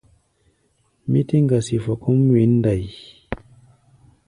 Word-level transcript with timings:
Mí 1.09 1.19
tɛ́ 1.27 1.39
ŋgasi 1.43 1.75
fɔ 1.83 1.93
kɔ́ʼm 2.01 2.21
wěn 2.33 2.51
ndai. 2.59 2.83